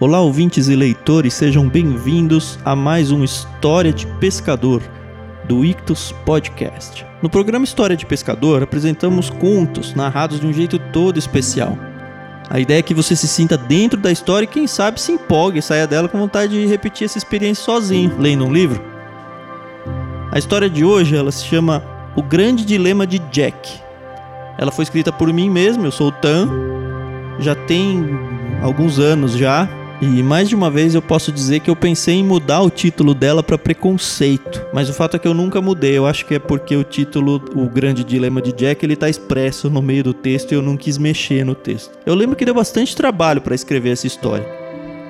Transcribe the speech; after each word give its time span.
Olá, 0.00 0.18
ouvintes 0.18 0.66
e 0.68 0.74
leitores, 0.74 1.34
sejam 1.34 1.68
bem-vindos 1.68 2.58
a 2.64 2.74
mais 2.74 3.12
um 3.12 3.22
História 3.22 3.92
de 3.92 4.06
Pescador 4.06 4.82
do 5.46 5.62
Ictus 5.62 6.10
Podcast. 6.24 7.04
No 7.20 7.28
programa 7.28 7.66
História 7.66 7.94
de 7.94 8.06
Pescador, 8.06 8.62
apresentamos 8.62 9.28
contos 9.28 9.94
narrados 9.94 10.40
de 10.40 10.46
um 10.46 10.54
jeito 10.54 10.78
todo 10.78 11.18
especial. 11.18 11.76
A 12.48 12.58
ideia 12.58 12.78
é 12.78 12.82
que 12.82 12.94
você 12.94 13.14
se 13.14 13.28
sinta 13.28 13.58
dentro 13.58 14.00
da 14.00 14.10
história 14.10 14.44
e, 14.44 14.48
quem 14.48 14.66
sabe, 14.66 14.98
se 14.98 15.12
empolgue 15.12 15.58
e 15.58 15.62
saia 15.62 15.86
dela 15.86 16.08
com 16.08 16.18
vontade 16.18 16.54
de 16.54 16.66
repetir 16.66 17.04
essa 17.04 17.18
experiência 17.18 17.62
sozinho, 17.62 18.16
lendo 18.18 18.46
um 18.46 18.52
livro. 18.54 18.82
A 20.32 20.38
história 20.38 20.70
de 20.70 20.82
hoje 20.82 21.14
ela 21.14 21.30
se 21.30 21.44
chama 21.44 21.84
O 22.16 22.22
Grande 22.22 22.64
Dilema 22.64 23.06
de 23.06 23.18
Jack. 23.30 23.78
Ela 24.56 24.72
foi 24.72 24.84
escrita 24.84 25.12
por 25.12 25.30
mim 25.30 25.50
mesmo, 25.50 25.84
eu 25.84 25.92
sou 25.92 26.08
o 26.08 26.12
Tan, 26.12 26.48
já 27.38 27.54
tem 27.54 28.18
alguns 28.62 28.98
anos 28.98 29.32
já, 29.32 29.68
e 30.00 30.22
mais 30.22 30.48
de 30.48 30.54
uma 30.54 30.70
vez 30.70 30.94
eu 30.94 31.02
posso 31.02 31.30
dizer 31.30 31.60
que 31.60 31.68
eu 31.68 31.76
pensei 31.76 32.14
em 32.14 32.24
mudar 32.24 32.62
o 32.62 32.70
título 32.70 33.14
dela 33.14 33.42
para 33.42 33.58
Preconceito, 33.58 34.64
mas 34.72 34.88
o 34.88 34.94
fato 34.94 35.16
é 35.16 35.18
que 35.18 35.28
eu 35.28 35.34
nunca 35.34 35.60
mudei. 35.60 35.96
Eu 35.96 36.06
acho 36.06 36.24
que 36.24 36.34
é 36.34 36.38
porque 36.38 36.74
o 36.74 36.82
título, 36.82 37.42
O 37.54 37.68
Grande 37.68 38.02
Dilema 38.02 38.40
de 38.40 38.52
Jack, 38.52 38.84
ele 38.84 38.96
tá 38.96 39.10
expresso 39.10 39.68
no 39.68 39.82
meio 39.82 40.02
do 40.02 40.14
texto 40.14 40.52
e 40.52 40.54
eu 40.54 40.62
não 40.62 40.76
quis 40.76 40.96
mexer 40.96 41.44
no 41.44 41.54
texto. 41.54 41.92
Eu 42.06 42.14
lembro 42.14 42.34
que 42.34 42.46
deu 42.46 42.54
bastante 42.54 42.96
trabalho 42.96 43.42
para 43.42 43.54
escrever 43.54 43.90
essa 43.90 44.06
história, 44.06 44.46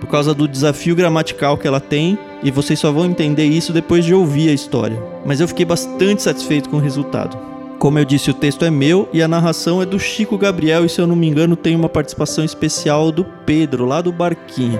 por 0.00 0.08
causa 0.08 0.34
do 0.34 0.48
desafio 0.48 0.96
gramatical 0.96 1.56
que 1.56 1.68
ela 1.68 1.80
tem, 1.80 2.18
e 2.42 2.50
vocês 2.50 2.78
só 2.78 2.90
vão 2.90 3.06
entender 3.06 3.44
isso 3.44 3.72
depois 3.72 4.04
de 4.04 4.12
ouvir 4.12 4.48
a 4.48 4.52
história. 4.52 5.00
Mas 5.24 5.40
eu 5.40 5.46
fiquei 5.46 5.64
bastante 5.64 6.22
satisfeito 6.22 6.68
com 6.68 6.78
o 6.78 6.80
resultado. 6.80 7.38
Como 7.80 7.98
eu 7.98 8.04
disse, 8.04 8.30
o 8.30 8.34
texto 8.34 8.62
é 8.62 8.70
meu 8.70 9.08
e 9.10 9.22
a 9.22 9.26
narração 9.26 9.80
é 9.80 9.86
do 9.86 9.98
Chico 9.98 10.36
Gabriel, 10.36 10.84
e 10.84 10.88
se 10.88 11.00
eu 11.00 11.06
não 11.06 11.16
me 11.16 11.26
engano, 11.26 11.56
tem 11.56 11.74
uma 11.74 11.88
participação 11.88 12.44
especial 12.44 13.10
do 13.10 13.24
Pedro, 13.24 13.86
lá 13.86 14.02
do 14.02 14.12
Barquinho. 14.12 14.78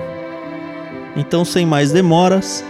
Então, 1.17 1.43
sem 1.43 1.65
mais 1.65 1.91
demoras, 1.91 2.63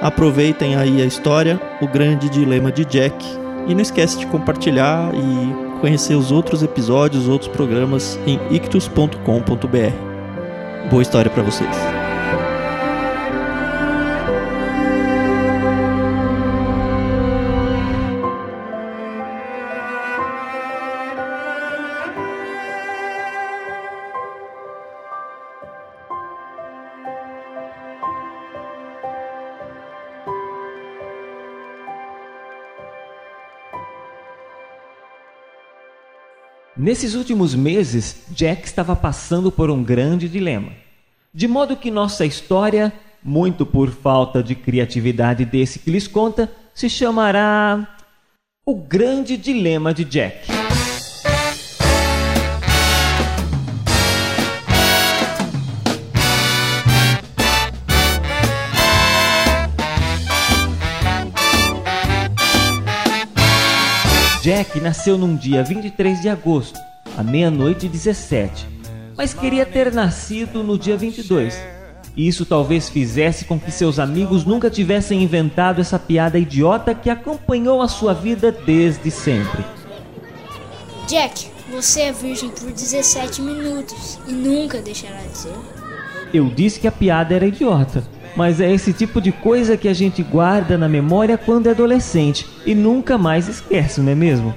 aproveitem 0.00 0.76
aí 0.76 1.02
a 1.02 1.04
história, 1.04 1.60
o 1.80 1.88
grande 1.88 2.28
dilema 2.28 2.70
de 2.70 2.84
Jack, 2.84 3.26
e 3.66 3.74
não 3.74 3.82
esquece 3.82 4.20
de 4.20 4.26
compartilhar 4.28 5.12
e 5.16 5.80
conhecer 5.80 6.14
os 6.14 6.30
outros 6.30 6.62
episódios, 6.62 7.26
outros 7.26 7.50
programas 7.50 8.16
em 8.24 8.38
ictus.com.br. 8.54 9.18
Boa 10.88 11.02
história 11.02 11.28
para 11.28 11.42
vocês. 11.42 12.01
Nesses 36.82 37.14
últimos 37.14 37.54
meses, 37.54 38.24
Jack 38.30 38.66
estava 38.66 38.96
passando 38.96 39.52
por 39.52 39.70
um 39.70 39.84
grande 39.84 40.28
dilema. 40.28 40.72
De 41.32 41.46
modo 41.46 41.76
que 41.76 41.92
nossa 41.92 42.26
história, 42.26 42.92
muito 43.22 43.64
por 43.64 43.88
falta 43.88 44.42
de 44.42 44.56
criatividade 44.56 45.44
desse 45.44 45.78
que 45.78 45.92
lhes 45.92 46.08
conta, 46.08 46.50
se 46.74 46.90
chamará 46.90 47.86
O 48.66 48.74
Grande 48.74 49.36
Dilema 49.36 49.94
de 49.94 50.04
Jack. 50.04 50.61
Jack 64.42 64.80
nasceu 64.80 65.16
num 65.16 65.36
dia 65.36 65.62
23 65.62 66.20
de 66.20 66.28
agosto, 66.28 66.76
à 67.16 67.22
meia-noite 67.22 67.86
e 67.86 67.88
17, 67.88 68.68
mas 69.16 69.32
queria 69.32 69.64
ter 69.64 69.92
nascido 69.92 70.64
no 70.64 70.76
dia 70.76 70.96
22. 70.96 71.56
Isso 72.16 72.44
talvez 72.44 72.88
fizesse 72.88 73.44
com 73.44 73.56
que 73.56 73.70
seus 73.70 74.00
amigos 74.00 74.44
nunca 74.44 74.68
tivessem 74.68 75.22
inventado 75.22 75.80
essa 75.80 75.96
piada 75.96 76.40
idiota 76.40 76.92
que 76.92 77.08
acompanhou 77.08 77.80
a 77.80 77.86
sua 77.86 78.14
vida 78.14 78.50
desde 78.50 79.12
sempre. 79.12 79.64
Jack, 81.06 81.46
você 81.70 82.00
é 82.00 82.12
virgem 82.12 82.50
por 82.50 82.72
17 82.72 83.40
minutos 83.42 84.18
e 84.26 84.32
nunca 84.32 84.82
deixará 84.82 85.20
de 85.20 85.38
ser. 85.38 85.54
Eu 86.34 86.50
disse 86.50 86.80
que 86.80 86.88
a 86.88 86.92
piada 86.92 87.32
era 87.32 87.46
idiota, 87.46 88.02
mas 88.36 88.60
é 88.60 88.70
esse 88.72 88.92
tipo 88.92 89.20
de 89.20 89.32
coisa 89.32 89.76
que 89.76 89.88
a 89.88 89.94
gente 89.94 90.22
guarda 90.22 90.78
na 90.78 90.88
memória 90.88 91.36
quando 91.36 91.68
é 91.68 91.70
adolescente 91.70 92.46
e 92.64 92.74
nunca 92.74 93.18
mais 93.18 93.48
esquece, 93.48 94.00
não 94.00 94.12
é 94.12 94.14
mesmo? 94.14 94.54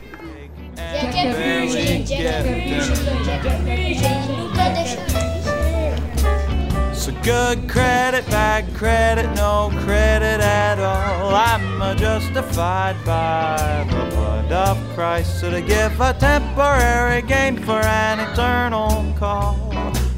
So 6.94 7.12
good 7.22 7.68
credit, 7.68 8.26
bad 8.32 8.66
credit, 8.74 9.28
no 9.36 9.70
credit 9.86 10.42
at 10.42 10.80
all. 10.80 11.36
I'm 11.36 11.96
justified 11.98 12.96
by 13.06 13.86
the 13.88 14.16
blood 14.16 14.52
of 14.52 14.78
Christ. 14.96 15.40
So 15.40 15.52
to 15.52 15.62
give 15.62 16.02
a 16.02 16.14
temporary 16.14 17.22
gain 17.22 17.58
for 17.58 17.80
an 17.80 18.20
eternal 18.20 19.06
call. 19.20 19.56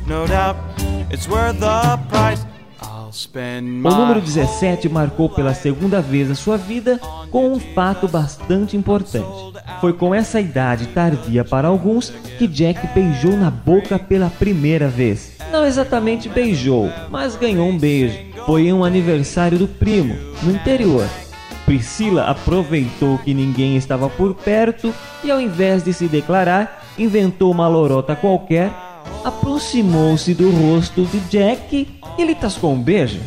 No 0.07 0.25
doubt 0.28 0.56
it's 1.12 1.28
worth 1.28 1.59
the 1.59 2.00
price. 2.07 2.47
O 3.83 3.89
número 3.89 4.22
17 4.22 4.88
marcou 4.89 5.28
pela 5.29 5.53
segunda 5.53 6.01
vez 6.01 6.29
a 6.29 6.35
sua 6.35 6.57
vida 6.57 7.00
com 7.31 7.51
um 7.51 7.59
fato 7.59 8.07
bastante 8.07 8.78
importante. 8.78 9.28
Foi 9.81 9.94
com 9.94 10.13
essa 10.13 10.39
idade 10.39 10.88
tardia 10.88 11.44
para 11.44 11.67
alguns 11.67 12.09
que 12.38 12.47
Jack 12.47 12.88
beijou 12.94 13.35
na 13.35 13.50
boca 13.50 13.97
pela 13.97 14.29
primeira 14.29 14.88
vez. 14.88 15.38
Não 15.51 15.66
exatamente 15.66 16.29
beijou, 16.29 16.91
mas 17.09 17.35
ganhou 17.35 17.67
um 17.67 17.77
beijo. 17.77 18.17
Foi 18.45 18.67
em 18.67 18.73
um 18.73 18.83
aniversário 18.83 19.57
do 19.57 19.67
primo, 19.67 20.16
no 20.44 20.51
interior. 20.51 21.07
Priscila 21.66 22.23
aproveitou 22.23 23.17
que 23.17 23.33
ninguém 23.33 23.75
estava 23.75 24.09
por 24.09 24.33
perto 24.33 24.94
e, 25.23 25.29
ao 25.29 25.41
invés 25.41 25.83
de 25.83 25.91
se 25.91 26.07
declarar, 26.07 26.85
inventou 26.97 27.51
uma 27.51 27.67
lorota 27.67 28.16
qualquer, 28.16 28.72
aproximou-se 29.23 30.34
do 30.34 30.50
rosto 30.51 31.06
de 31.06 31.19
Jack 31.22 31.88
e 32.18 32.23
lhe 32.23 32.35
tascou 32.35 32.73
um 32.73 32.81
beijo. 32.81 33.19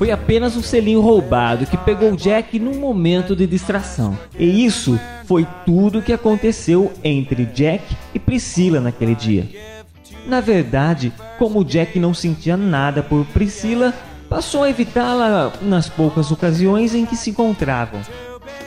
Foi 0.00 0.10
apenas 0.10 0.56
um 0.56 0.62
selinho 0.62 1.02
roubado 1.02 1.66
que 1.66 1.76
pegou 1.76 2.16
Jack 2.16 2.58
num 2.58 2.80
momento 2.80 3.36
de 3.36 3.46
distração. 3.46 4.18
E 4.38 4.64
isso 4.64 4.98
foi 5.26 5.46
tudo 5.66 6.00
que 6.00 6.12
aconteceu 6.12 6.90
entre 7.04 7.44
Jack 7.44 7.84
e 8.14 8.18
Priscila 8.18 8.80
naquele 8.80 9.14
dia. 9.14 9.46
Na 10.26 10.40
verdade, 10.40 11.12
como 11.38 11.62
Jack 11.62 11.98
não 11.98 12.14
sentia 12.14 12.56
nada 12.56 13.02
por 13.02 13.26
Priscila, 13.26 13.92
passou 14.26 14.62
a 14.62 14.70
evitá-la 14.70 15.52
nas 15.60 15.88
poucas 15.88 16.30
ocasiões 16.30 16.94
em 16.94 17.04
que 17.04 17.14
se 17.14 17.30
encontravam. 17.30 18.00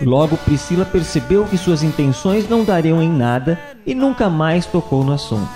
Logo, 0.02 0.38
Priscila 0.38 0.86
percebeu 0.86 1.46
que 1.46 1.58
suas 1.58 1.84
intenções 1.84 2.50
não 2.50 2.64
dariam 2.64 3.02
em 3.02 3.10
nada 3.10 3.60
e 3.86 3.94
nunca 3.94 4.30
mais 4.30 4.66
tocou 4.66 5.04
no 5.04 5.14
assunto. 5.14 5.50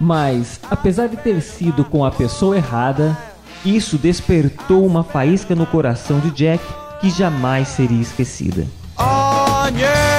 Mas, 0.00 0.60
apesar 0.70 1.08
de 1.08 1.16
ter 1.16 1.40
sido 1.40 1.84
com 1.84 2.04
a 2.04 2.10
pessoa 2.10 2.56
errada, 2.56 3.16
isso 3.64 3.96
despertou 3.96 4.84
uma 4.84 5.04
faísca 5.04 5.54
no 5.54 5.66
coração 5.66 6.18
de 6.20 6.30
Jack 6.30 6.64
que 7.00 7.08
jamais 7.10 7.68
seria 7.68 8.02
esquecida. 8.02 8.66
on 8.98 9.76
yeah. 9.76 10.14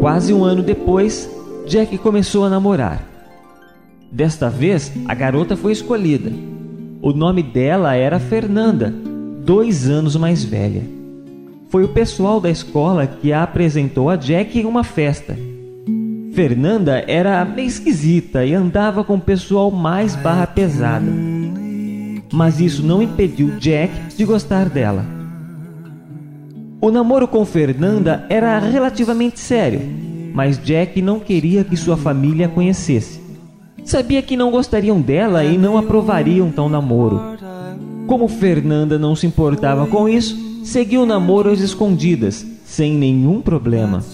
Quase 0.00 0.32
um 0.32 0.44
ano 0.44 0.62
depois, 0.62 1.28
Jack 1.66 1.98
começou 1.98 2.44
a 2.44 2.48
namorar. 2.48 3.17
Desta 4.10 4.48
vez, 4.48 4.90
a 5.06 5.14
garota 5.14 5.56
foi 5.56 5.72
escolhida. 5.72 6.32
O 7.02 7.12
nome 7.12 7.42
dela 7.42 7.94
era 7.94 8.18
Fernanda, 8.18 8.92
dois 9.44 9.88
anos 9.88 10.16
mais 10.16 10.42
velha. 10.42 10.82
Foi 11.68 11.84
o 11.84 11.88
pessoal 11.88 12.40
da 12.40 12.48
escola 12.48 13.06
que 13.06 13.32
a 13.32 13.42
apresentou 13.42 14.08
a 14.08 14.16
Jack 14.16 14.58
em 14.58 14.64
uma 14.64 14.82
festa. 14.82 15.36
Fernanda 16.32 17.04
era 17.06 17.44
meio 17.44 17.68
esquisita 17.68 18.44
e 18.44 18.54
andava 18.54 19.04
com 19.04 19.16
o 19.16 19.20
pessoal 19.20 19.70
mais 19.70 20.16
barra 20.16 20.46
pesada. 20.46 21.06
Mas 22.32 22.60
isso 22.60 22.82
não 22.82 23.02
impediu 23.02 23.58
Jack 23.58 23.92
de 24.16 24.24
gostar 24.24 24.68
dela. 24.70 25.04
O 26.80 26.90
namoro 26.90 27.28
com 27.28 27.44
Fernanda 27.44 28.24
era 28.30 28.58
relativamente 28.58 29.38
sério, 29.40 29.80
mas 30.32 30.56
Jack 30.58 31.02
não 31.02 31.20
queria 31.20 31.64
que 31.64 31.76
sua 31.76 31.96
família 31.96 32.46
a 32.46 32.48
conhecesse. 32.48 33.27
Sabia 33.88 34.20
que 34.20 34.36
não 34.36 34.50
gostariam 34.50 35.00
dela 35.00 35.42
e 35.42 35.56
não 35.56 35.78
aprovariam 35.78 36.50
tal 36.50 36.68
namoro. 36.68 37.22
Como 38.06 38.28
Fernanda 38.28 38.98
não 38.98 39.16
se 39.16 39.26
importava 39.26 39.86
com 39.86 40.06
isso, 40.06 40.36
seguiu 40.62 41.04
o 41.04 41.06
namoro 41.06 41.50
às 41.50 41.60
escondidas, 41.60 42.46
sem 42.66 42.92
nenhum 42.92 43.40
problema. 43.40 44.04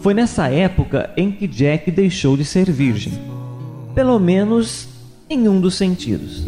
Foi 0.00 0.12
nessa 0.14 0.48
época 0.48 1.10
em 1.16 1.30
que 1.30 1.46
Jack 1.46 1.92
deixou 1.92 2.36
de 2.36 2.44
ser 2.44 2.68
virgem. 2.68 3.12
Pelo 3.94 4.18
menos 4.18 4.88
em 5.30 5.46
um 5.46 5.60
dos 5.60 5.76
sentidos. 5.76 6.40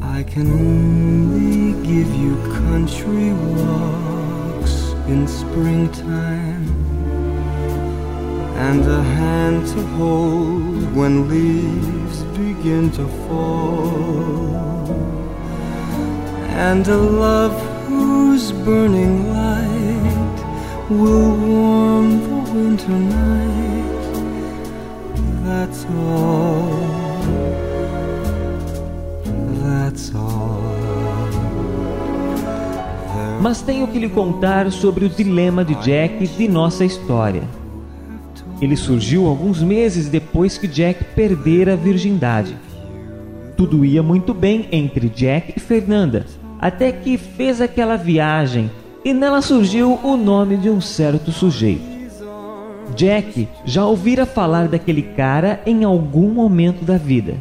I 0.00 0.22
can 0.22 0.42
only 0.42 1.74
give 1.84 2.08
you 2.22 2.36
country 2.70 3.32
walks 3.66 4.94
in 5.08 5.24
springtime 5.26 6.37
and 8.66 8.86
a 8.86 9.02
hand 9.02 9.66
to 9.68 9.80
hold 9.96 10.96
when 10.96 11.28
leaves 11.28 12.22
begin 12.36 12.90
to 12.90 13.06
fall 13.26 14.68
and 16.58 16.86
a 16.88 16.96
love 16.96 17.56
whose 17.86 18.52
burning 18.64 19.32
light 19.32 20.38
will 20.90 21.36
warm 21.36 22.08
the 22.26 22.52
winter 22.52 22.88
night. 22.90 23.98
That's 25.44 25.84
all. 25.86 26.98
Mas 33.40 33.62
tenho 33.62 33.86
que 33.86 33.98
lhe 33.98 34.08
contar 34.08 34.70
sobre 34.72 35.04
o 35.04 35.08
dilema 35.08 35.64
de 35.64 35.74
Jack 35.76 36.26
de 36.26 36.48
nossa 36.48 36.84
história. 36.84 37.57
Ele 38.60 38.76
surgiu 38.76 39.26
alguns 39.26 39.62
meses 39.62 40.08
depois 40.08 40.58
que 40.58 40.66
Jack 40.66 41.04
perdera 41.14 41.74
a 41.74 41.76
virgindade. 41.76 42.56
Tudo 43.56 43.84
ia 43.84 44.02
muito 44.02 44.34
bem 44.34 44.68
entre 44.72 45.08
Jack 45.08 45.54
e 45.56 45.60
Fernanda, 45.60 46.26
até 46.60 46.90
que 46.90 47.16
fez 47.16 47.60
aquela 47.60 47.96
viagem 47.96 48.70
e 49.04 49.12
nela 49.12 49.40
surgiu 49.40 49.98
o 50.02 50.16
nome 50.16 50.56
de 50.56 50.68
um 50.68 50.80
certo 50.80 51.30
sujeito. 51.30 51.98
Jack 52.94 53.48
já 53.64 53.84
ouvira 53.84 54.26
falar 54.26 54.66
daquele 54.66 55.02
cara 55.02 55.60
em 55.64 55.84
algum 55.84 56.28
momento 56.30 56.84
da 56.84 56.96
vida, 56.96 57.36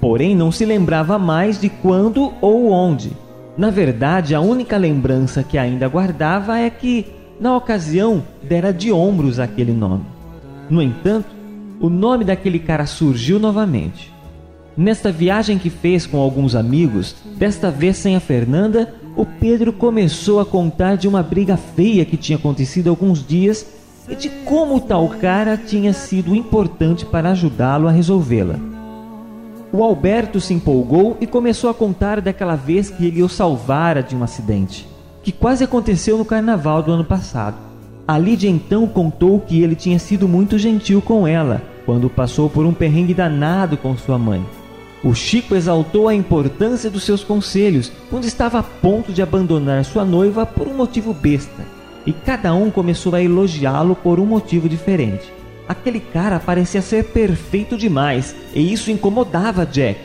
porém 0.00 0.34
não 0.34 0.50
se 0.50 0.64
lembrava 0.64 1.18
mais 1.18 1.60
de 1.60 1.68
quando 1.68 2.32
ou 2.40 2.70
onde. 2.70 3.12
Na 3.58 3.70
verdade, 3.70 4.34
a 4.34 4.40
única 4.40 4.76
lembrança 4.76 5.42
que 5.42 5.58
ainda 5.58 5.88
guardava 5.88 6.58
é 6.58 6.70
que, 6.70 7.06
na 7.40 7.56
ocasião, 7.56 8.22
dera 8.42 8.72
de 8.72 8.92
ombros 8.92 9.38
aquele 9.38 9.72
nome. 9.72 10.15
No 10.68 10.82
entanto, 10.82 11.28
o 11.80 11.88
nome 11.88 12.24
daquele 12.24 12.58
cara 12.58 12.86
surgiu 12.86 13.38
novamente. 13.38 14.12
Nesta 14.76 15.10
viagem 15.10 15.58
que 15.58 15.70
fez 15.70 16.06
com 16.06 16.18
alguns 16.18 16.54
amigos, 16.54 17.16
desta 17.36 17.70
vez 17.70 17.96
sem 17.96 18.16
a 18.16 18.20
Fernanda, 18.20 18.94
o 19.16 19.24
Pedro 19.24 19.72
começou 19.72 20.40
a 20.40 20.44
contar 20.44 20.96
de 20.96 21.08
uma 21.08 21.22
briga 21.22 21.56
feia 21.56 22.04
que 22.04 22.16
tinha 22.16 22.36
acontecido 22.36 22.90
alguns 22.90 23.26
dias 23.26 23.66
e 24.08 24.14
de 24.14 24.28
como 24.28 24.80
tal 24.80 25.08
cara 25.08 25.56
tinha 25.56 25.92
sido 25.92 26.34
importante 26.34 27.06
para 27.06 27.30
ajudá-lo 27.30 27.88
a 27.88 27.90
resolvê-la. 27.90 28.58
O 29.72 29.82
Alberto 29.82 30.40
se 30.40 30.54
empolgou 30.54 31.16
e 31.20 31.26
começou 31.26 31.70
a 31.70 31.74
contar 31.74 32.20
daquela 32.20 32.54
vez 32.54 32.90
que 32.90 33.06
ele 33.06 33.22
o 33.22 33.28
salvara 33.28 34.02
de 34.02 34.14
um 34.14 34.22
acidente, 34.22 34.86
que 35.22 35.32
quase 35.32 35.64
aconteceu 35.64 36.18
no 36.18 36.24
carnaval 36.24 36.82
do 36.82 36.92
ano 36.92 37.04
passado. 37.04 37.65
A 38.08 38.16
Lídia 38.16 38.48
então 38.48 38.86
contou 38.86 39.40
que 39.40 39.62
ele 39.62 39.74
tinha 39.74 39.98
sido 39.98 40.28
muito 40.28 40.56
gentil 40.58 41.02
com 41.02 41.26
ela 41.26 41.60
quando 41.84 42.08
passou 42.08 42.48
por 42.48 42.64
um 42.64 42.72
perrengue 42.72 43.12
danado 43.12 43.76
com 43.76 43.96
sua 43.96 44.16
mãe. 44.16 44.44
O 45.02 45.12
Chico 45.12 45.54
exaltou 45.54 46.08
a 46.08 46.14
importância 46.14 46.88
dos 46.88 47.02
seus 47.02 47.24
conselhos 47.24 47.90
quando 48.08 48.24
estava 48.24 48.60
a 48.60 48.62
ponto 48.62 49.12
de 49.12 49.22
abandonar 49.22 49.84
sua 49.84 50.04
noiva 50.04 50.46
por 50.46 50.68
um 50.68 50.74
motivo 50.74 51.12
besta, 51.12 51.64
e 52.06 52.12
cada 52.12 52.54
um 52.54 52.70
começou 52.70 53.14
a 53.14 53.22
elogiá-lo 53.22 53.96
por 53.96 54.20
um 54.20 54.26
motivo 54.26 54.68
diferente. 54.68 55.32
Aquele 55.68 55.98
cara 55.98 56.38
parecia 56.38 56.82
ser 56.82 57.06
perfeito 57.06 57.76
demais 57.76 58.36
e 58.54 58.72
isso 58.72 58.90
incomodava 58.90 59.66
Jack. 59.66 59.98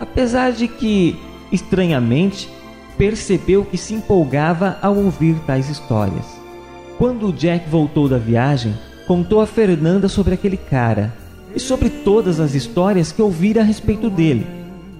Apesar 0.00 0.52
de 0.52 0.68
que, 0.68 1.16
estranhamente, 1.50 2.48
percebeu 2.96 3.64
que 3.64 3.76
se 3.76 3.92
empolgava 3.92 4.78
ao 4.80 4.96
ouvir 4.96 5.34
tais 5.46 5.68
histórias. 5.68 6.43
Quando 6.98 7.32
Jack 7.32 7.68
voltou 7.68 8.08
da 8.08 8.18
viagem, 8.18 8.72
contou 9.06 9.40
a 9.40 9.46
Fernanda 9.46 10.08
sobre 10.08 10.34
aquele 10.34 10.56
cara 10.56 11.12
e 11.54 11.58
sobre 11.58 11.88
todas 11.88 12.38
as 12.38 12.54
histórias 12.54 13.10
que 13.10 13.20
ouvira 13.20 13.60
a 13.60 13.64
respeito 13.64 14.08
dele. 14.08 14.46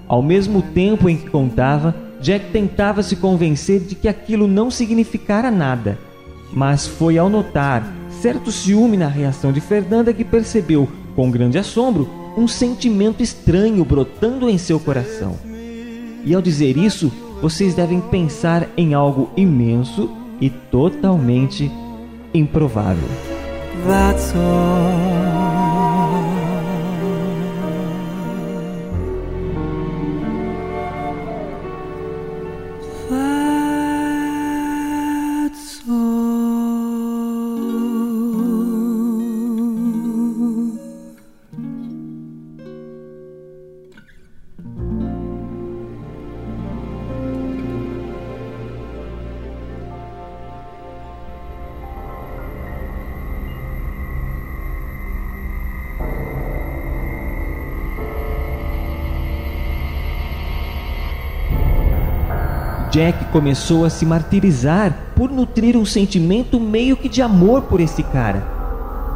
Ao 0.08 0.23
mesmo 0.23 0.61
tempo 0.61 1.08
em 1.08 1.17
que 1.17 1.31
contava, 1.31 1.94
Jack 2.20 2.50
tentava 2.50 3.02
se 3.02 3.17
convencer 3.17 3.81
de 3.81 3.94
que 3.94 4.08
aquilo 4.08 4.46
não 4.46 4.70
significara 4.70 5.50
nada, 5.50 5.99
mas 6.52 6.87
foi 6.87 7.17
ao 7.17 7.29
notar 7.29 7.87
certo 8.20 8.50
ciúme 8.50 8.96
na 8.96 9.08
reação 9.08 9.52
de 9.52 9.61
Fernanda 9.61 10.12
que 10.12 10.25
percebeu, 10.25 10.88
com 11.14 11.31
grande 11.31 11.58
assombro, 11.58 12.08
um 12.37 12.49
sentimento 12.49 13.23
estranho 13.23 13.85
brotando 13.85 14.49
em 14.49 14.58
seu 14.58 14.81
coração. 14.81 15.37
E 16.25 16.35
ao 16.35 16.43
dizer 16.43 16.76
isso, 16.76 17.12
vocês 17.41 17.75
devem 17.75 18.00
pensar 18.00 18.69
em 18.76 18.94
algo 18.94 19.31
imenso 19.37 20.11
e 20.41 20.50
totalmente 20.50 21.70
improvável. 22.34 23.08
That's 23.86 24.34
all. 24.34 25.44
Jack 62.94 63.24
começou 63.32 63.84
a 63.84 63.91
se 63.91 64.06
martirizar 64.06 64.96
por 65.17 65.29
nutrir 65.29 65.77
um 65.77 65.84
sentimento 65.84 66.60
meio 66.60 66.96
que 66.96 67.08
de 67.08 67.20
amor 67.20 67.63
por 67.63 67.81
esse 67.81 68.05
cara. 68.05 68.46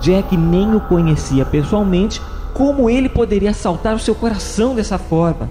Jack 0.01 0.37
nem 0.37 0.75
o 0.75 0.81
conhecia 0.81 1.45
pessoalmente, 1.45 2.21
como 2.53 2.91
ele 2.91 3.09
poderia 3.09 3.51
assaltar 3.51 3.95
o 3.95 3.99
seu 4.01 4.17
coração 4.17 4.75
dessa 4.75 4.99
forma? 4.99 5.49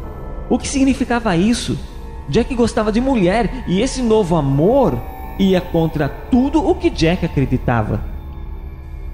O 0.49 0.59
que 0.59 0.67
significava 0.67 1.37
isso? 1.37 1.79
Jack 2.27 2.53
gostava 2.53 2.91
de 2.91 2.99
mulher 2.99 3.63
e 3.65 3.79
esse 3.79 4.01
novo 4.01 4.35
amor 4.35 5.01
ia 5.39 5.61
contra 5.61 6.09
tudo 6.09 6.61
o 6.69 6.75
que 6.75 6.89
Jack 6.89 7.25
acreditava. 7.25 8.01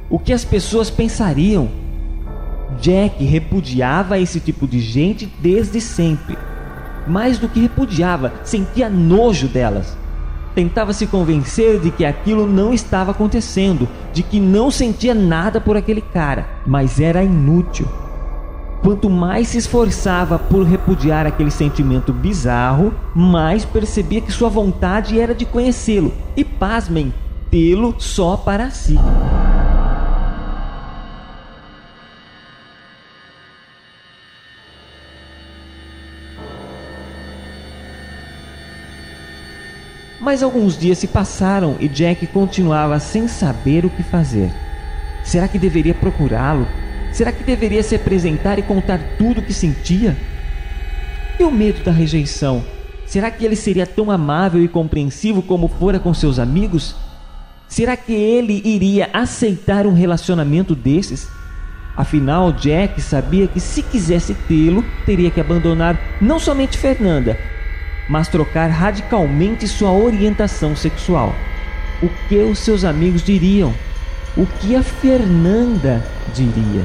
O 0.09 0.17
que 0.17 0.33
as 0.33 0.43
pessoas 0.43 0.89
pensariam? 0.89 1.69
Jack 2.81 3.23
repudiava 3.23 4.17
esse 4.17 4.39
tipo 4.39 4.67
de 4.67 4.79
gente 4.79 5.31
desde 5.39 5.79
sempre. 5.79 6.35
Mais 7.07 7.37
do 7.37 7.49
que 7.49 7.59
repudiava, 7.59 8.33
sentia 8.43 8.89
nojo 8.89 9.47
delas. 9.47 9.97
Tentava 10.55 10.93
se 10.93 11.07
convencer 11.07 11.79
de 11.79 11.89
que 11.89 12.05
aquilo 12.05 12.45
não 12.45 12.73
estava 12.73 13.11
acontecendo, 13.11 13.87
de 14.13 14.21
que 14.21 14.39
não 14.39 14.69
sentia 14.69 15.13
nada 15.13 15.59
por 15.59 15.75
aquele 15.75 16.01
cara, 16.01 16.47
mas 16.65 16.99
era 16.99 17.23
inútil. 17.23 17.87
Quanto 18.83 19.09
mais 19.09 19.47
se 19.47 19.57
esforçava 19.57 20.37
por 20.37 20.63
repudiar 20.63 21.25
aquele 21.25 21.49
sentimento 21.49 22.11
bizarro, 22.11 22.93
mais 23.15 23.63
percebia 23.63 24.19
que 24.19 24.31
sua 24.31 24.49
vontade 24.49 25.19
era 25.19 25.33
de 25.33 25.45
conhecê-lo 25.45 26.13
e, 26.35 26.43
pasmem, 26.43 27.13
tê-lo 27.49 27.95
só 27.97 28.35
para 28.35 28.69
si. 28.69 28.99
Mas 40.23 40.41
alguns 40.41 40.77
dias 40.77 40.99
se 40.99 41.07
passaram 41.07 41.75
e 41.81 41.89
Jack 41.89 42.25
continuava 42.27 42.97
sem 42.97 43.27
saber 43.27 43.85
o 43.85 43.89
que 43.89 44.01
fazer. 44.01 44.49
Será 45.21 45.49
que 45.49 45.59
deveria 45.59 45.93
procurá-lo? 45.93 46.65
Será 47.11 47.29
que 47.29 47.43
deveria 47.43 47.83
se 47.83 47.93
apresentar 47.93 48.57
e 48.57 48.61
contar 48.61 49.01
tudo 49.17 49.41
o 49.41 49.43
que 49.43 49.53
sentia? 49.53 50.15
E 51.37 51.43
o 51.43 51.51
medo 51.51 51.83
da 51.83 51.91
rejeição? 51.91 52.63
Será 53.05 53.29
que 53.29 53.43
ele 53.43 53.57
seria 53.57 53.85
tão 53.85 54.09
amável 54.09 54.63
e 54.63 54.67
compreensivo 54.69 55.41
como 55.41 55.67
fora 55.67 55.99
com 55.99 56.13
seus 56.13 56.39
amigos? 56.39 56.95
Será 57.67 57.97
que 57.97 58.13
ele 58.13 58.61
iria 58.63 59.09
aceitar 59.11 59.85
um 59.85 59.93
relacionamento 59.93 60.73
desses? 60.73 61.27
Afinal, 61.97 62.53
Jack 62.53 63.01
sabia 63.01 63.45
que 63.45 63.59
se 63.59 63.83
quisesse 63.83 64.33
tê-lo, 64.47 64.85
teria 65.05 65.29
que 65.29 65.41
abandonar 65.41 65.99
não 66.21 66.39
somente 66.39 66.77
Fernanda, 66.77 67.37
mas 68.09 68.27
trocar 68.27 68.67
radicalmente 68.67 69.67
sua 69.67 69.91
orientação 69.91 70.75
sexual. 70.75 71.33
O 72.01 72.09
que 72.27 72.37
os 72.37 72.59
seus 72.59 72.83
amigos 72.83 73.23
diriam? 73.23 73.73
O 74.35 74.45
que 74.45 74.75
a 74.75 74.83
Fernanda 74.83 76.03
diria? 76.33 76.83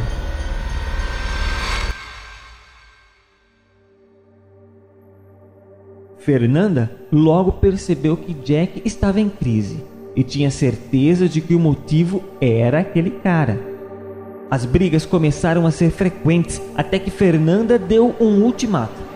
Fernanda 6.19 6.91
logo 7.11 7.53
percebeu 7.53 8.15
que 8.15 8.35
Jack 8.35 8.83
estava 8.85 9.19
em 9.19 9.31
crise 9.31 9.83
e 10.15 10.23
tinha 10.23 10.51
certeza 10.51 11.27
de 11.27 11.41
que 11.41 11.55
o 11.55 11.59
motivo 11.59 12.23
era 12.39 12.81
aquele 12.81 13.11
cara. 13.11 13.59
As 14.51 14.67
brigas 14.67 15.07
começaram 15.07 15.67
a 15.67 15.71
ser 15.71 15.91
frequentes 15.91 16.61
até 16.77 16.99
que 16.99 17.11
Fernanda 17.11 17.79
deu 17.79 18.15
um 18.21 18.43
ultimato. 18.43 19.08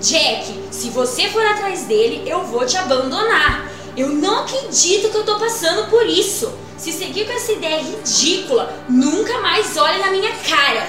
Jack, 0.00 0.68
se 0.70 0.88
você 0.88 1.28
for 1.28 1.44
atrás 1.44 1.84
dele, 1.84 2.22
eu 2.26 2.42
vou 2.44 2.64
te 2.64 2.76
abandonar. 2.78 3.70
Eu 3.94 4.08
não 4.08 4.40
acredito 4.40 5.10
que 5.10 5.16
eu 5.16 5.24
tô 5.24 5.38
passando 5.38 5.90
por 5.90 6.06
isso. 6.06 6.50
Se 6.78 6.90
seguir 6.90 7.26
com 7.26 7.32
essa 7.32 7.52
ideia 7.52 7.82
ridícula, 7.82 8.72
nunca 8.88 9.38
mais 9.42 9.76
olhe 9.76 9.98
na 9.98 10.10
minha 10.10 10.32
cara. 10.48 10.88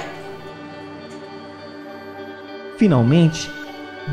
Finalmente, 2.78 3.52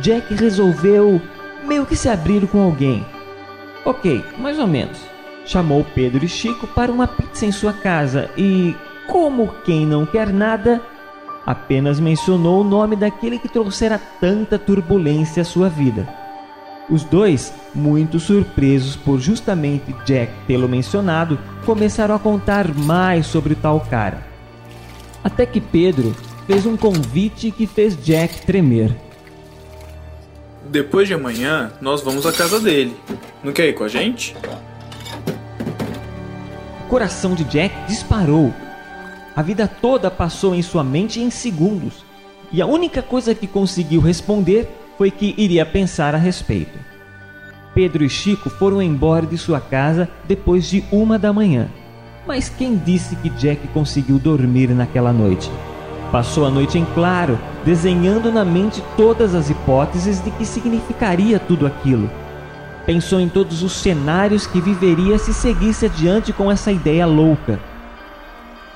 Jack 0.02 0.34
resolveu 0.34 1.22
meio 1.62 1.86
que 1.86 1.94
se 1.94 2.08
abrir 2.08 2.48
com 2.48 2.60
alguém. 2.60 3.06
Ok, 3.84 4.24
mais 4.36 4.58
ou 4.58 4.66
menos. 4.66 4.98
Chamou 5.46 5.86
Pedro 5.94 6.24
e 6.24 6.28
Chico 6.28 6.66
para 6.66 6.90
uma 6.90 7.06
pizza 7.06 7.46
em 7.46 7.52
sua 7.52 7.72
casa 7.72 8.28
e, 8.36 8.74
como 9.06 9.54
quem 9.64 9.86
não 9.86 10.04
quer 10.04 10.32
nada, 10.32 10.82
apenas 11.48 11.98
mencionou 11.98 12.60
o 12.60 12.64
nome 12.64 12.94
daquele 12.94 13.38
que 13.38 13.48
trouxera 13.48 13.98
tanta 14.20 14.58
turbulência 14.58 15.40
à 15.40 15.44
sua 15.46 15.70
vida. 15.70 16.06
Os 16.90 17.04
dois, 17.04 17.54
muito 17.74 18.20
surpresos 18.20 18.96
por 18.96 19.18
justamente 19.18 19.94
Jack 20.04 20.30
tê-lo 20.46 20.68
mencionado, 20.68 21.38
começaram 21.64 22.14
a 22.14 22.18
contar 22.18 22.68
mais 22.74 23.28
sobre 23.28 23.54
tal 23.54 23.80
cara. 23.80 24.26
Até 25.24 25.46
que 25.46 25.58
Pedro 25.58 26.14
fez 26.46 26.66
um 26.66 26.76
convite 26.76 27.50
que 27.50 27.66
fez 27.66 27.96
Jack 28.04 28.42
tremer. 28.42 28.94
Depois 30.66 31.08
de 31.08 31.14
amanhã, 31.14 31.72
nós 31.80 32.02
vamos 32.02 32.26
à 32.26 32.32
casa 32.32 32.60
dele. 32.60 32.94
Não 33.42 33.54
quer 33.54 33.68
ir 33.68 33.72
com 33.72 33.84
a 33.84 33.88
gente? 33.88 34.36
O 36.84 36.88
coração 36.90 37.34
de 37.34 37.44
Jack 37.44 37.74
disparou. 37.86 38.52
A 39.38 39.42
vida 39.42 39.68
toda 39.68 40.10
passou 40.10 40.52
em 40.52 40.62
sua 40.62 40.82
mente 40.82 41.20
em 41.20 41.30
segundos, 41.30 42.04
e 42.50 42.60
a 42.60 42.66
única 42.66 43.00
coisa 43.00 43.36
que 43.36 43.46
conseguiu 43.46 44.00
responder 44.00 44.68
foi 44.98 45.12
que 45.12 45.32
iria 45.38 45.64
pensar 45.64 46.12
a 46.12 46.18
respeito. 46.18 46.76
Pedro 47.72 48.04
e 48.04 48.10
Chico 48.10 48.50
foram 48.50 48.82
embora 48.82 49.24
de 49.24 49.38
sua 49.38 49.60
casa 49.60 50.08
depois 50.26 50.68
de 50.68 50.82
uma 50.90 51.20
da 51.20 51.32
manhã. 51.32 51.68
Mas 52.26 52.48
quem 52.48 52.76
disse 52.76 53.14
que 53.14 53.30
Jack 53.30 53.68
conseguiu 53.68 54.18
dormir 54.18 54.70
naquela 54.70 55.12
noite? 55.12 55.48
Passou 56.10 56.44
a 56.44 56.50
noite 56.50 56.76
em 56.76 56.84
claro, 56.86 57.38
desenhando 57.64 58.32
na 58.32 58.44
mente 58.44 58.82
todas 58.96 59.36
as 59.36 59.48
hipóteses 59.48 60.20
de 60.20 60.32
que 60.32 60.44
significaria 60.44 61.38
tudo 61.38 61.64
aquilo. 61.64 62.10
Pensou 62.84 63.20
em 63.20 63.28
todos 63.28 63.62
os 63.62 63.70
cenários 63.70 64.48
que 64.48 64.60
viveria 64.60 65.16
se 65.16 65.32
seguisse 65.32 65.86
adiante 65.86 66.32
com 66.32 66.50
essa 66.50 66.72
ideia 66.72 67.06
louca. 67.06 67.60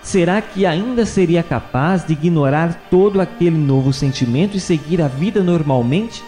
Será 0.02 0.42
que 0.42 0.66
ainda 0.66 1.06
seria 1.06 1.42
capaz 1.42 2.04
de 2.04 2.12
ignorar 2.12 2.88
todo 2.90 3.21
aquele 3.21 3.56
novo 3.56 3.92
sentimento 3.92 4.56
e 4.56 4.61
seguir 4.61 5.00
a 5.00 5.06
vida 5.06 5.42
normalmente? 5.42 6.23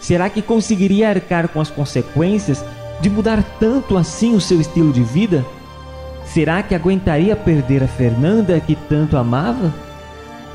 Será 0.00 0.28
que 0.28 0.42
conseguiria 0.42 1.08
arcar 1.08 1.48
com 1.48 1.60
as 1.60 1.70
consequências 1.70 2.64
de 3.00 3.08
mudar 3.08 3.42
tanto 3.60 3.96
assim 3.96 4.34
o 4.34 4.40
seu 4.40 4.60
estilo 4.60 4.92
de 4.92 5.02
vida? 5.02 5.44
Será 6.24 6.62
que 6.62 6.74
aguentaria 6.74 7.36
perder 7.36 7.84
a 7.84 7.88
Fernanda 7.88 8.58
que 8.58 8.74
tanto 8.74 9.16
amava? 9.16 9.72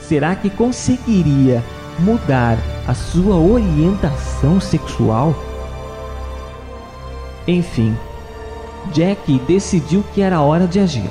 Será 0.02 0.36
que 0.36 0.50
conseguiria 0.50 1.64
mudar 1.98 2.58
a 2.86 2.94
sua 2.94 3.38
orientação 3.38 4.60
sexual? 4.60 5.34
Enfim, 7.48 7.96
Jack 8.92 9.40
decidiu 9.48 10.04
que 10.14 10.22
era 10.22 10.42
hora 10.42 10.68
de 10.68 10.80
agir. 10.80 11.10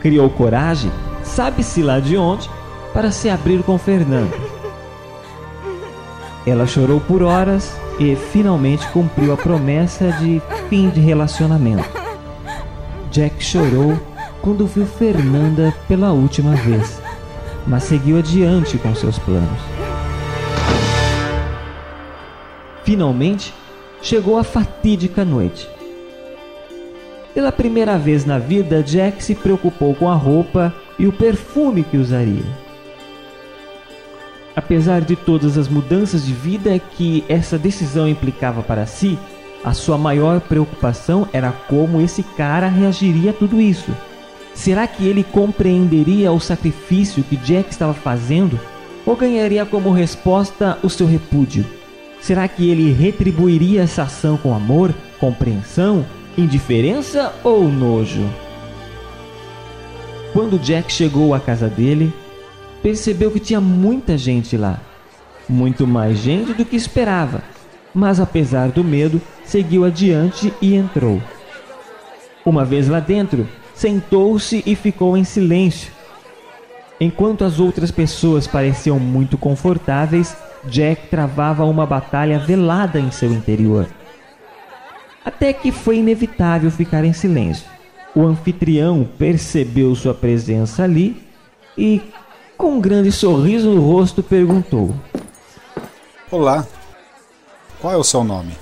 Criou 0.00 0.28
coragem, 0.30 0.90
sabe-se 1.22 1.82
lá 1.82 1.98
de 2.00 2.16
onde, 2.16 2.48
para 2.92 3.10
se 3.10 3.28
abrir 3.28 3.62
com 3.62 3.76
Fernanda. 3.78 4.36
Ela 6.46 6.66
chorou 6.66 7.00
por 7.00 7.22
horas 7.22 7.76
e 7.98 8.14
finalmente 8.14 8.86
cumpriu 8.88 9.32
a 9.32 9.36
promessa 9.36 10.12
de 10.12 10.40
fim 10.68 10.88
de 10.90 11.00
relacionamento. 11.00 11.88
Jack 13.10 13.42
chorou 13.42 13.98
quando 14.40 14.66
viu 14.66 14.86
Fernanda 14.86 15.74
pela 15.88 16.12
última 16.12 16.54
vez, 16.54 17.02
mas 17.66 17.84
seguiu 17.84 18.18
adiante 18.18 18.78
com 18.78 18.94
seus 18.94 19.18
planos. 19.18 19.58
Finalmente, 22.84 23.52
chegou 24.00 24.38
a 24.38 24.44
fatídica 24.44 25.24
noite. 25.24 25.68
Pela 27.36 27.52
primeira 27.52 27.98
vez 27.98 28.24
na 28.24 28.38
vida, 28.38 28.82
Jack 28.82 29.22
se 29.22 29.34
preocupou 29.34 29.94
com 29.94 30.08
a 30.08 30.14
roupa 30.14 30.74
e 30.98 31.06
o 31.06 31.12
perfume 31.12 31.84
que 31.84 31.98
usaria. 31.98 32.42
Apesar 34.56 35.02
de 35.02 35.14
todas 35.16 35.58
as 35.58 35.68
mudanças 35.68 36.24
de 36.24 36.32
vida 36.32 36.78
que 36.78 37.22
essa 37.28 37.58
decisão 37.58 38.08
implicava 38.08 38.62
para 38.62 38.86
si, 38.86 39.18
a 39.62 39.74
sua 39.74 39.98
maior 39.98 40.40
preocupação 40.40 41.28
era 41.30 41.52
como 41.52 42.00
esse 42.00 42.22
cara 42.22 42.68
reagiria 42.68 43.32
a 43.32 43.34
tudo 43.34 43.60
isso. 43.60 43.94
Será 44.54 44.86
que 44.86 45.06
ele 45.06 45.22
compreenderia 45.22 46.32
o 46.32 46.40
sacrifício 46.40 47.22
que 47.22 47.36
Jack 47.36 47.68
estava 47.68 47.92
fazendo 47.92 48.58
ou 49.04 49.14
ganharia 49.14 49.66
como 49.66 49.92
resposta 49.92 50.78
o 50.82 50.88
seu 50.88 51.06
repúdio? 51.06 51.66
Será 52.18 52.48
que 52.48 52.70
ele 52.70 52.90
retribuiria 52.92 53.82
essa 53.82 54.04
ação 54.04 54.38
com 54.38 54.54
amor, 54.54 54.94
compreensão, 55.20 56.02
indiferença 56.36 57.32
ou 57.42 57.68
nojo? 57.68 58.28
Quando 60.32 60.58
Jack 60.58 60.92
chegou 60.92 61.34
à 61.34 61.40
casa 61.40 61.68
dele, 61.68 62.12
percebeu 62.82 63.30
que 63.30 63.40
tinha 63.40 63.60
muita 63.60 64.18
gente 64.18 64.56
lá. 64.56 64.80
Muito 65.48 65.86
mais 65.86 66.18
gente 66.18 66.52
do 66.52 66.64
que 66.64 66.76
esperava, 66.76 67.42
mas 67.94 68.20
apesar 68.20 68.68
do 68.68 68.84
medo, 68.84 69.20
seguiu 69.44 69.84
adiante 69.84 70.52
e 70.60 70.74
entrou. 70.74 71.22
Uma 72.44 72.64
vez 72.64 72.88
lá 72.88 73.00
dentro, 73.00 73.48
sentou-se 73.74 74.62
e 74.66 74.74
ficou 74.74 75.16
em 75.16 75.24
silêncio. 75.24 75.90
Enquanto 77.00 77.44
as 77.44 77.58
outras 77.58 77.90
pessoas 77.90 78.46
pareciam 78.46 78.98
muito 78.98 79.38
confortáveis, 79.38 80.36
Jack 80.64 81.08
travava 81.08 81.64
uma 81.64 81.86
batalha 81.86 82.38
velada 82.38 82.98
em 82.98 83.10
seu 83.10 83.32
interior. 83.32 83.86
Até 85.26 85.52
que 85.52 85.72
foi 85.72 85.96
inevitável 85.96 86.70
ficar 86.70 87.04
em 87.04 87.12
silêncio. 87.12 87.66
O 88.14 88.22
anfitrião 88.22 89.06
percebeu 89.18 89.92
sua 89.96 90.14
presença 90.14 90.84
ali 90.84 91.20
e, 91.76 92.00
com 92.56 92.74
um 92.74 92.80
grande 92.80 93.10
sorriso 93.10 93.68
no 93.70 93.80
rosto, 93.80 94.22
perguntou: 94.22 94.94
Olá, 96.30 96.64
qual 97.80 97.92
é 97.92 97.96
o 97.96 98.04
seu 98.04 98.22
nome? 98.22 98.52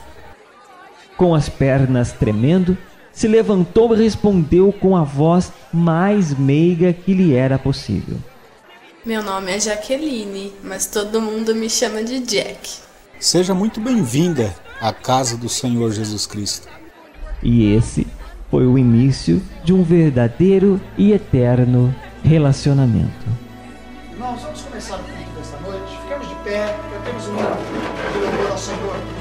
Com 1.18 1.34
as 1.34 1.50
pernas 1.50 2.12
tremendo, 2.12 2.78
se 3.12 3.28
levantou 3.28 3.94
e 3.94 4.02
respondeu 4.02 4.72
com 4.72 4.96
a 4.96 5.04
voz 5.04 5.52
mais 5.70 6.32
meiga 6.32 6.94
que 6.94 7.12
lhe 7.12 7.34
era 7.34 7.58
possível. 7.58 8.16
Meu 9.04 9.22
nome 9.22 9.52
é 9.52 9.60
Jaqueline, 9.60 10.50
mas 10.62 10.86
todo 10.86 11.20
mundo 11.20 11.54
me 11.54 11.68
chama 11.68 12.02
de 12.02 12.20
Jack. 12.20 12.78
Seja 13.20 13.52
muito 13.52 13.80
bem-vinda 13.80 14.63
à 14.80 14.92
casa 14.92 15.36
do 15.36 15.48
Senhor 15.48 15.92
Jesus 15.92 16.26
Cristo. 16.26 16.68
E 17.42 17.72
esse 17.74 18.06
foi 18.50 18.66
o 18.66 18.78
início 18.78 19.42
de 19.64 19.72
um 19.72 19.82
verdadeiro 19.82 20.80
e 20.96 21.12
eterno 21.12 21.94
relacionamento. 22.22 23.26
Irmãos, 24.12 24.40
vamos 24.42 24.62
começar 24.62 24.96
o 24.96 25.04
culto 25.04 25.30
desta 25.36 25.58
noite. 25.58 25.98
Ficamos 26.02 26.28
de 26.28 26.34
pé, 26.36 26.78
cantemos 26.92 27.28
um 27.28 27.34
hino 27.34 29.08
de 29.08 29.13